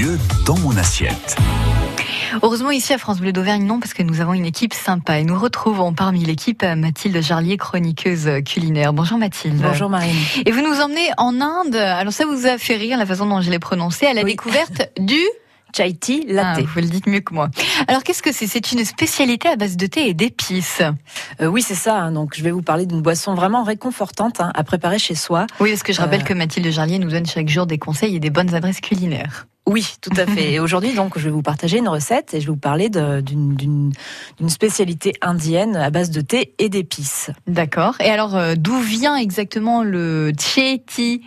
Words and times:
mieux 0.00 0.18
dans 0.44 0.56
mon 0.58 0.76
assiette. 0.76 1.36
Heureusement 2.42 2.70
ici 2.70 2.92
à 2.92 2.98
France 2.98 3.20
Bleu 3.20 3.32
d'Auvergne, 3.32 3.64
non, 3.64 3.78
parce 3.78 3.94
que 3.94 4.02
nous 4.02 4.20
avons 4.20 4.32
une 4.32 4.46
équipe 4.46 4.74
sympa 4.74 5.18
et 5.18 5.24
nous 5.24 5.38
retrouvons 5.38 5.92
parmi 5.92 6.24
l'équipe 6.24 6.62
euh, 6.64 6.74
Mathilde 6.74 7.20
Jarlier, 7.22 7.56
chroniqueuse 7.56 8.28
culinaire. 8.44 8.92
Bonjour 8.92 9.18
Mathilde. 9.18 9.60
Bonjour 9.62 9.88
Marine. 9.90 10.16
Et 10.46 10.50
vous 10.50 10.62
nous 10.62 10.80
emmenez 10.80 11.10
en 11.16 11.40
Inde. 11.40 11.76
Alors 11.76 12.12
ça 12.12 12.24
vous 12.26 12.46
a 12.46 12.58
fait 12.58 12.76
rire 12.76 12.98
la 12.98 13.06
façon 13.06 13.26
dont 13.26 13.40
je 13.40 13.50
l'ai 13.50 13.58
prononcé 13.58 14.06
à 14.06 14.14
la 14.14 14.24
découverte 14.24 14.90
du 14.98 15.20
chai 15.76 15.94
tea 15.94 16.24
latte. 16.26 16.58
Ah, 16.60 16.62
vous 16.74 16.80
le 16.80 16.86
dites 16.86 17.06
mieux 17.06 17.20
que 17.20 17.34
moi. 17.34 17.50
Alors 17.86 18.02
qu'est-ce 18.02 18.22
que 18.22 18.32
c'est? 18.32 18.46
C'est 18.46 18.72
une 18.72 18.84
spécialité 18.84 19.48
à 19.48 19.56
base 19.56 19.76
de 19.76 19.86
thé 19.86 20.08
et 20.08 20.14
d'épices. 20.14 20.82
Euh, 21.40 21.46
oui, 21.46 21.62
c'est 21.62 21.74
ça. 21.74 21.96
Hein. 21.98 22.12
Donc 22.12 22.34
je 22.36 22.42
vais 22.42 22.50
vous 22.50 22.62
parler 22.62 22.86
d'une 22.86 23.02
boisson 23.02 23.34
vraiment 23.34 23.62
réconfortante 23.62 24.40
hein, 24.40 24.50
à 24.54 24.64
préparer 24.64 24.98
chez 24.98 25.14
soi. 25.14 25.46
Oui, 25.60 25.70
parce 25.70 25.82
que 25.82 25.92
je 25.92 26.00
rappelle 26.00 26.22
euh, 26.22 26.24
que 26.24 26.34
Mathilde 26.34 26.68
Jarlier 26.70 26.98
nous 26.98 27.10
donne 27.10 27.26
chaque 27.26 27.48
jour 27.48 27.66
des 27.66 27.78
conseils 27.78 28.16
et 28.16 28.20
des 28.20 28.30
bonnes 28.30 28.54
adresses 28.54 28.80
culinaires. 28.80 29.46
Oui, 29.66 29.86
tout 30.00 30.10
à 30.16 30.26
fait. 30.26 30.52
Et 30.52 30.60
aujourd'hui, 30.60 30.92
donc, 30.92 31.18
je 31.18 31.24
vais 31.24 31.30
vous 31.30 31.42
partager 31.42 31.78
une 31.78 31.88
recette 31.88 32.34
et 32.34 32.40
je 32.40 32.46
vais 32.46 32.52
vous 32.52 32.58
parler 32.58 32.88
d'une 32.90 33.92
spécialité 34.48 35.14
indienne 35.20 35.76
à 35.76 35.90
base 35.90 36.10
de 36.10 36.20
thé 36.20 36.54
et 36.58 36.68
d'épices. 36.68 37.30
D'accord. 37.46 37.96
Et 38.00 38.10
alors, 38.10 38.36
euh, 38.36 38.54
d'où 38.56 38.78
vient 38.78 39.16
exactement 39.16 39.82
le 39.82 40.32
chai 40.38 40.82
tea 40.86 41.22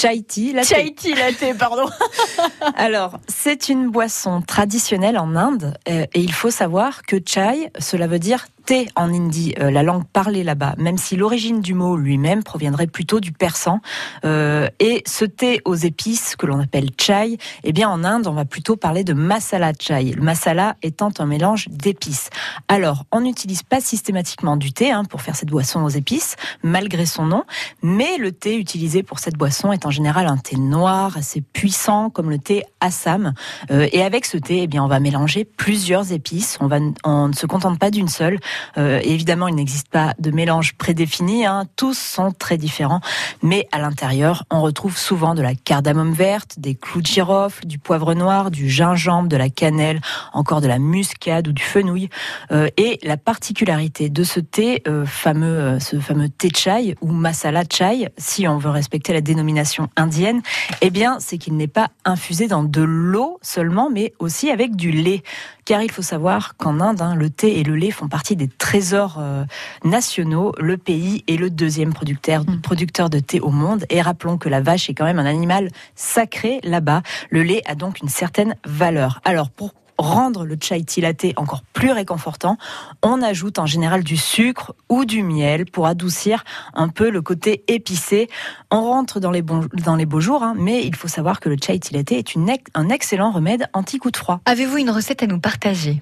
Chai 0.00 0.22
tea 0.22 0.52
latte. 0.52 0.68
Chai 0.68 0.94
tea 0.94 1.14
latte, 1.14 1.58
pardon. 1.58 1.86
Alors, 2.76 3.18
c'est 3.26 3.68
une 3.68 3.90
boisson 3.90 4.42
traditionnelle 4.42 5.18
en 5.18 5.34
Inde 5.34 5.76
euh, 5.88 6.06
et 6.14 6.20
il 6.20 6.32
faut 6.32 6.50
savoir 6.50 7.02
que 7.02 7.16
chai, 7.24 7.70
cela 7.80 8.06
veut 8.06 8.20
dire 8.20 8.46
thé 8.68 8.86
en 8.96 9.08
hindi, 9.08 9.54
euh, 9.60 9.70
la 9.70 9.82
langue 9.82 10.04
parlée 10.04 10.44
là-bas, 10.44 10.74
même 10.76 10.98
si 10.98 11.16
l'origine 11.16 11.62
du 11.62 11.72
mot 11.72 11.96
lui-même 11.96 12.42
proviendrait 12.42 12.86
plutôt 12.86 13.18
du 13.18 13.32
persan. 13.32 13.80
Euh, 14.26 14.68
et 14.78 15.02
ce 15.06 15.24
thé 15.24 15.62
aux 15.64 15.74
épices 15.74 16.36
que 16.36 16.44
l'on 16.44 16.60
appelle 16.60 16.90
chai, 17.00 17.38
eh 17.64 17.72
bien 17.72 17.88
en 17.88 18.04
Inde, 18.04 18.26
on 18.26 18.34
va 18.34 18.44
plutôt 18.44 18.76
parler 18.76 19.04
de 19.04 19.14
masala 19.14 19.72
chai. 19.80 20.12
Le 20.12 20.20
masala 20.20 20.76
étant 20.82 21.08
un 21.18 21.24
mélange 21.24 21.68
d'épices. 21.70 22.28
Alors, 22.68 23.04
on 23.10 23.22
n'utilise 23.22 23.62
pas 23.62 23.80
systématiquement 23.80 24.58
du 24.58 24.74
thé 24.74 24.90
hein, 24.90 25.04
pour 25.04 25.22
faire 25.22 25.34
cette 25.34 25.48
boisson 25.48 25.82
aux 25.82 25.88
épices, 25.88 26.36
malgré 26.62 27.06
son 27.06 27.24
nom, 27.24 27.44
mais 27.82 28.18
le 28.18 28.32
thé 28.32 28.58
utilisé 28.58 29.02
pour 29.02 29.18
cette 29.18 29.38
boisson 29.38 29.72
est 29.72 29.86
en 29.86 29.90
général 29.90 30.26
un 30.26 30.36
thé 30.36 30.58
noir, 30.58 31.16
assez 31.16 31.40
puissant, 31.40 32.10
comme 32.10 32.28
le 32.28 32.38
thé 32.38 32.64
Assam. 32.80 33.32
Euh, 33.70 33.88
et 33.92 34.02
avec 34.02 34.26
ce 34.26 34.36
thé, 34.36 34.64
eh 34.64 34.66
bien, 34.66 34.84
on 34.84 34.88
va 34.88 35.00
mélanger 35.00 35.46
plusieurs 35.46 36.12
épices. 36.12 36.58
On 36.60 37.28
ne 37.28 37.32
se 37.32 37.46
contente 37.46 37.78
pas 37.78 37.90
d'une 37.90 38.08
seule. 38.08 38.38
Euh, 38.76 39.00
évidemment, 39.02 39.48
il 39.48 39.54
n'existe 39.54 39.88
pas 39.88 40.14
de 40.18 40.30
mélange 40.30 40.74
prédéfini, 40.74 41.46
hein. 41.46 41.64
tous 41.76 41.98
sont 41.98 42.32
très 42.32 42.56
différents, 42.56 43.00
mais 43.42 43.68
à 43.72 43.78
l'intérieur, 43.78 44.44
on 44.50 44.62
retrouve 44.62 44.96
souvent 44.96 45.34
de 45.34 45.42
la 45.42 45.54
cardamome 45.54 46.12
verte, 46.12 46.58
des 46.58 46.74
clous 46.74 47.02
de 47.02 47.06
girofle, 47.06 47.66
du 47.66 47.78
poivre 47.78 48.14
noir, 48.14 48.50
du 48.50 48.68
gingembre, 48.68 49.28
de 49.28 49.36
la 49.36 49.48
cannelle, 49.48 50.00
encore 50.32 50.60
de 50.60 50.68
la 50.68 50.78
muscade 50.78 51.48
ou 51.48 51.52
du 51.52 51.62
fenouil. 51.62 52.08
Euh, 52.52 52.68
et 52.76 52.98
la 53.02 53.16
particularité 53.16 54.08
de 54.08 54.24
ce 54.24 54.40
thé 54.40 54.82
euh, 54.86 55.04
fameux, 55.06 55.78
ce 55.80 55.98
fameux 55.98 56.28
thé 56.28 56.50
chai 56.54 56.96
ou 57.00 57.12
masala 57.12 57.62
chai, 57.70 58.08
si 58.16 58.46
on 58.48 58.58
veut 58.58 58.70
respecter 58.70 59.12
la 59.12 59.20
dénomination 59.20 59.88
indienne, 59.96 60.42
eh 60.80 60.90
bien, 60.90 61.18
c'est 61.20 61.38
qu'il 61.38 61.56
n'est 61.56 61.66
pas 61.66 61.88
infusé 62.04 62.48
dans 62.48 62.62
de 62.62 62.82
l'eau 62.82 63.38
seulement, 63.42 63.90
mais 63.90 64.12
aussi 64.18 64.50
avec 64.50 64.76
du 64.76 64.90
lait. 64.90 65.22
Car 65.68 65.82
il 65.82 65.90
faut 65.90 66.00
savoir 66.00 66.56
qu'en 66.56 66.80
Inde, 66.80 67.02
hein, 67.02 67.14
le 67.14 67.28
thé 67.28 67.58
et 67.58 67.62
le 67.62 67.76
lait 67.76 67.90
font 67.90 68.08
partie 68.08 68.36
des 68.36 68.48
trésors 68.48 69.18
euh, 69.18 69.44
nationaux. 69.84 70.54
Le 70.58 70.78
pays 70.78 71.24
est 71.28 71.36
le 71.36 71.50
deuxième 71.50 71.92
producteur, 71.92 72.44
hmm. 72.44 72.62
producteur 72.62 73.10
de 73.10 73.18
thé 73.18 73.38
au 73.38 73.50
monde. 73.50 73.84
Et 73.90 74.00
rappelons 74.00 74.38
que 74.38 74.48
la 74.48 74.62
vache 74.62 74.88
est 74.88 74.94
quand 74.94 75.04
même 75.04 75.18
un 75.18 75.26
animal 75.26 75.68
sacré 75.94 76.60
là-bas. 76.64 77.02
Le 77.28 77.42
lait 77.42 77.60
a 77.66 77.74
donc 77.74 78.00
une 78.00 78.08
certaine 78.08 78.56
valeur. 78.64 79.20
Alors, 79.26 79.50
pour 79.50 79.74
rendre 79.98 80.44
le 80.44 80.56
chai 80.60 80.82
tea 80.84 81.00
latte 81.00 81.26
encore 81.36 81.62
plus 81.72 81.90
réconfortant, 81.90 82.56
on 83.02 83.20
ajoute 83.20 83.58
en 83.58 83.66
général 83.66 84.04
du 84.04 84.16
sucre 84.16 84.74
ou 84.88 85.04
du 85.04 85.22
miel 85.22 85.66
pour 85.66 85.86
adoucir 85.86 86.44
un 86.74 86.88
peu 86.88 87.10
le 87.10 87.20
côté 87.20 87.64
épicé. 87.68 88.28
On 88.70 88.82
rentre 88.82 89.20
dans 89.20 89.30
les, 89.30 89.42
bons, 89.42 89.68
dans 89.84 89.96
les 89.96 90.06
beaux 90.06 90.20
jours, 90.20 90.42
hein, 90.42 90.54
mais 90.56 90.84
il 90.86 90.94
faut 90.94 91.08
savoir 91.08 91.40
que 91.40 91.48
le 91.48 91.56
chai 91.60 91.78
tea 91.78 91.94
latte 91.94 92.12
est 92.12 92.34
une, 92.34 92.50
un 92.74 92.88
excellent 92.88 93.32
remède 93.32 93.68
anti-coup 93.72 94.10
de 94.10 94.16
froid. 94.16 94.40
Avez-vous 94.46 94.78
une 94.78 94.90
recette 94.90 95.22
à 95.22 95.26
nous 95.26 95.40
partager? 95.40 96.00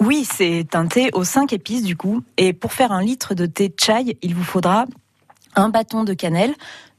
Oui, 0.00 0.26
c'est 0.30 0.74
un 0.74 0.86
thé 0.86 1.10
aux 1.12 1.24
5 1.24 1.52
épices 1.52 1.84
du 1.84 1.96
coup. 1.96 2.22
Et 2.36 2.52
pour 2.52 2.72
faire 2.72 2.92
un 2.92 3.02
litre 3.02 3.34
de 3.34 3.46
thé 3.46 3.72
chai, 3.78 4.16
il 4.22 4.34
vous 4.34 4.44
faudra 4.44 4.86
un 5.54 5.68
bâton 5.68 6.04
de 6.04 6.14
cannelle, 6.14 6.54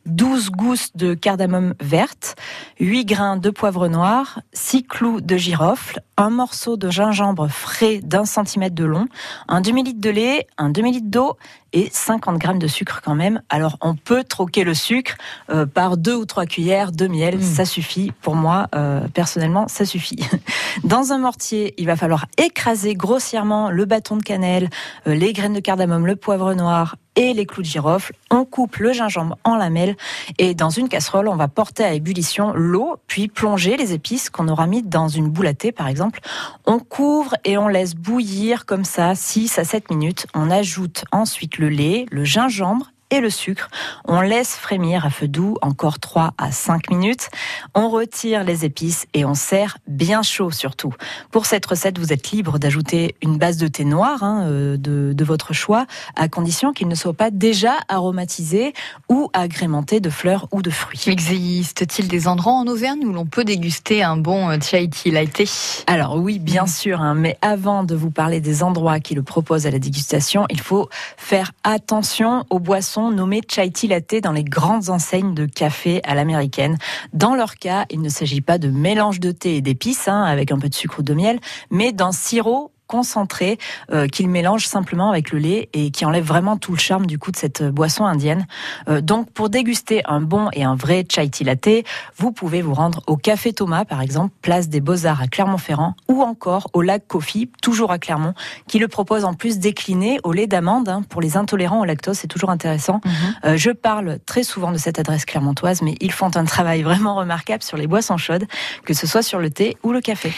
12 0.05 0.49
gousses 0.51 0.95
de 0.95 1.13
cardamome 1.13 1.73
verte, 1.79 2.35
8 2.79 3.05
grains 3.05 3.37
de 3.37 3.49
poivre 3.49 3.87
noir, 3.87 4.41
6 4.53 4.83
clous 4.83 5.21
de 5.21 5.37
girofle, 5.37 6.01
un 6.17 6.29
morceau 6.29 6.77
de 6.77 6.89
gingembre 6.89 7.47
frais 7.47 7.99
d'un 8.03 8.25
centimètre 8.25 8.75
de 8.75 8.85
long, 8.85 9.07
un 9.47 9.61
demi-litre 9.61 10.01
de 10.01 10.09
lait, 10.09 10.47
un 10.57 10.69
demi-litre 10.69 11.09
d'eau 11.09 11.37
et 11.73 11.89
50 11.91 12.37
grammes 12.37 12.59
de 12.59 12.67
sucre 12.67 13.01
quand 13.03 13.15
même. 13.15 13.41
Alors 13.49 13.77
on 13.81 13.95
peut 13.95 14.23
troquer 14.23 14.63
le 14.63 14.73
sucre 14.73 15.15
euh, 15.49 15.65
par 15.65 15.97
deux 15.97 16.15
ou 16.15 16.25
trois 16.25 16.45
cuillères 16.45 16.91
de 16.91 17.07
miel, 17.07 17.37
mmh. 17.37 17.41
ça 17.41 17.65
suffit. 17.65 18.11
Pour 18.21 18.35
moi, 18.35 18.67
euh, 18.75 19.07
personnellement, 19.13 19.67
ça 19.67 19.85
suffit. 19.85 20.19
Dans 20.83 21.11
un 21.11 21.17
mortier, 21.17 21.73
il 21.77 21.87
va 21.87 21.95
falloir 21.95 22.25
écraser 22.37 22.95
grossièrement 22.95 23.69
le 23.69 23.85
bâton 23.85 24.17
de 24.17 24.23
cannelle, 24.23 24.69
euh, 25.07 25.15
les 25.15 25.33
graines 25.33 25.53
de 25.53 25.59
cardamome, 25.59 26.05
le 26.05 26.15
poivre 26.15 26.53
noir 26.53 26.95
et 27.15 27.33
les 27.33 27.45
clous 27.45 27.61
de 27.61 27.67
girofle. 27.67 28.13
On 28.31 28.45
coupe 28.45 28.77
le 28.77 28.93
gingembre 28.93 29.37
en 29.43 29.55
lamelles 29.55 29.95
et 30.37 30.55
dans 30.55 30.69
une 30.69 30.89
casserole, 30.89 31.27
on 31.27 31.35
va 31.35 31.47
porter 31.47 31.83
à 31.83 31.93
ébullition 31.93 32.53
l'eau, 32.53 32.97
puis 33.07 33.27
plonger 33.27 33.77
les 33.77 33.93
épices 33.93 34.29
qu'on 34.29 34.47
aura 34.47 34.67
mis 34.67 34.81
dans 34.81 35.07
une 35.07 35.29
boule 35.29 35.47
à 35.47 35.53
thé 35.53 35.71
par 35.71 35.87
exemple. 35.87 36.19
On 36.65 36.79
couvre 36.79 37.35
et 37.45 37.57
on 37.57 37.67
laisse 37.67 37.95
bouillir 37.95 38.65
comme 38.65 38.85
ça 38.85 39.15
6 39.15 39.59
à 39.59 39.63
7 39.63 39.91
minutes. 39.91 40.27
On 40.33 40.49
ajoute 40.49 41.05
ensuite 41.11 41.57
le 41.57 41.62
lait, 41.67 42.05
le 42.11 42.23
gingembre 42.23 42.92
et 43.13 43.21
le 43.21 43.29
sucre. 43.29 43.69
On 44.05 44.21
laisse 44.21 44.55
frémir 44.55 45.05
à 45.05 45.09
feu 45.11 45.27
doux 45.27 45.55
encore 45.61 45.99
3 45.99 46.33
à 46.37 46.51
5 46.51 46.89
minutes. 46.89 47.29
On 47.75 47.89
retire 47.89 48.43
les 48.43 48.65
épices 48.65 49.05
et 49.13 49.23
on 49.23 49.35
sert 49.35 49.77
bien 49.87 50.23
chaud 50.23 50.49
surtout. 50.49 50.93
Pour 51.31 51.45
cette 51.45 51.65
recette, 51.65 51.99
vous 51.99 52.11
êtes 52.11 52.31
libre 52.31 52.57
d'ajouter 52.57 53.15
une 53.21 53.37
base 53.37 53.57
de 53.57 53.67
thé 53.67 53.85
noir 53.85 54.23
hein, 54.23 54.47
euh, 54.47 54.77
de, 54.77 55.13
de, 55.13 55.23
votre 55.23 55.53
choix, 55.53 55.85
à 56.15 56.27
condition 56.27 56.73
qu'il 56.73 56.87
ne 56.87 56.95
soit 56.95 57.13
pas 57.13 57.29
déjà 57.29 57.73
aromatisé 57.87 58.73
ou 59.09 59.29
agrémenté 59.33 59.99
de 59.99 60.09
fleurs 60.09 60.47
ou 60.51 60.61
de 60.61 60.71
fruits. 60.71 61.03
Existe-t-il 61.07 62.07
des 62.07 62.27
endroits 62.27 62.53
en 62.53 62.65
Auvergne 62.65 63.05
où 63.05 63.13
l'on 63.13 63.27
peut 63.27 63.43
déguster 63.43 64.01
un 64.01 64.17
bon 64.17 64.49
euh, 64.49 64.57
chai 64.59 64.89
tea 64.89 65.11
latte 65.11 65.83
Alors 65.85 66.17
oui, 66.17 66.39
bien 66.39 66.65
sûr, 66.65 66.99
hein, 66.99 67.13
mais 67.13 67.37
avant 67.41 67.83
de 67.83 67.93
vous 67.93 68.09
parler 68.09 68.41
des 68.41 68.63
endroits 68.63 68.99
qui 68.99 69.13
le 69.13 69.21
proposent 69.21 69.67
à 69.67 69.71
la 69.71 69.79
dégustation, 69.79 70.45
il 70.49 70.59
faut 70.59 70.89
faire 71.17 71.51
attention 71.63 72.45
aux 72.49 72.59
boissons 72.59 73.02
nommé 73.11 73.41
chai 73.49 73.71
tea 73.71 73.87
latte 73.87 74.21
dans 74.21 74.31
les 74.31 74.43
grandes 74.43 74.89
enseignes 74.89 75.33
de 75.33 75.45
café 75.45 76.01
à 76.03 76.15
l'américaine. 76.15 76.77
Dans 77.13 77.35
leur 77.35 77.55
cas, 77.55 77.85
il 77.89 78.01
ne 78.01 78.09
s'agit 78.09 78.41
pas 78.41 78.57
de 78.57 78.69
mélange 78.69 79.19
de 79.19 79.31
thé 79.31 79.57
et 79.57 79.61
d'épices, 79.61 80.07
hein, 80.07 80.23
avec 80.23 80.51
un 80.51 80.59
peu 80.59 80.69
de 80.69 80.73
sucre 80.73 80.99
ou 80.99 81.03
de 81.03 81.13
miel, 81.13 81.39
mais 81.71 81.91
d'un 81.91 82.11
sirop 82.11 82.71
concentré 82.87 83.57
euh, 83.91 84.07
qu'il 84.07 84.29
mélange 84.29 84.67
simplement 84.67 85.09
avec 85.09 85.31
le 85.31 85.39
lait 85.39 85.69
et 85.73 85.91
qui 85.91 86.05
enlève 86.05 86.23
vraiment 86.23 86.57
tout 86.57 86.73
le 86.73 86.77
charme 86.77 87.05
du 87.05 87.17
coup 87.17 87.31
de 87.31 87.37
cette 87.37 87.63
boisson 87.63 88.05
indienne. 88.05 88.45
Euh, 88.87 89.01
donc 89.01 89.31
pour 89.31 89.49
déguster 89.49 90.01
un 90.05 90.21
bon 90.21 90.49
et 90.53 90.63
un 90.63 90.75
vrai 90.75 91.05
chai 91.09 91.29
tea 91.29 91.43
latte, 91.43 91.85
vous 92.17 92.31
pouvez 92.31 92.61
vous 92.61 92.73
rendre 92.73 93.01
au 93.07 93.17
Café 93.17 93.53
Thomas 93.53 93.85
par 93.85 94.01
exemple, 94.01 94.33
place 94.41 94.69
des 94.69 94.81
Beaux-Arts 94.81 95.21
à 95.21 95.27
Clermont-Ferrand 95.27 95.95
ou 96.07 96.21
encore 96.21 96.69
au 96.73 96.81
Lac 96.81 97.07
Coffee, 97.07 97.49
toujours 97.61 97.91
à 97.91 97.99
Clermont, 97.99 98.33
qui 98.67 98.79
le 98.79 98.87
propose 98.87 99.25
en 99.25 99.33
plus 99.33 99.59
décliné 99.59 100.19
au 100.23 100.31
lait 100.33 100.47
d'amande 100.47 100.89
hein, 100.89 101.03
pour 101.07 101.21
les 101.21 101.37
intolérants 101.37 101.81
au 101.81 101.85
lactose, 101.85 102.17
c'est 102.17 102.27
toujours 102.27 102.49
intéressant. 102.49 103.01
Mhm. 103.05 103.11
Euh, 103.45 103.57
je 103.57 103.71
parle 103.71 104.19
très 104.25 104.43
souvent 104.43 104.71
de 104.71 104.77
cette 104.77 104.99
adresse 104.99 105.25
clermontoise 105.25 105.81
mais 105.81 105.95
ils 105.99 106.11
font 106.11 106.35
un 106.35 106.45
travail 106.45 106.83
vraiment 106.83 107.15
remarquable 107.15 107.63
sur 107.63 107.77
les 107.77 107.87
boissons 107.87 108.17
chaudes, 108.17 108.45
que 108.85 108.93
ce 108.93 109.07
soit 109.07 109.21
sur 109.21 109.39
le 109.39 109.49
thé 109.49 109.77
ou 109.83 109.91
le 109.91 110.01
café. 110.01 110.31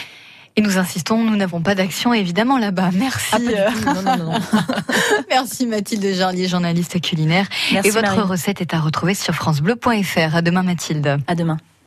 Et 0.56 0.62
nous 0.62 0.78
insistons, 0.78 1.22
nous 1.22 1.36
n'avons 1.36 1.60
pas 1.60 1.74
d'action 1.74 2.14
évidemment 2.14 2.58
là-bas. 2.58 2.90
Merci. 2.94 3.26
Ah, 3.32 3.38
non, 3.38 4.02
non, 4.02 4.16
non, 4.16 4.38
Merci 5.28 5.66
Mathilde 5.66 6.14
Jarlier, 6.14 6.48
journaliste 6.48 6.98
culinaire. 7.00 7.46
Merci 7.72 7.88
Et 7.88 7.90
votre 7.92 8.22
recette 8.22 8.62
est 8.62 8.72
à 8.72 8.80
retrouver 8.80 9.14
sur 9.14 9.34
francebleu.fr. 9.34 10.34
À 10.34 10.42
demain 10.42 10.62
Mathilde. 10.62 11.18
À 11.26 11.34
demain. 11.34 11.58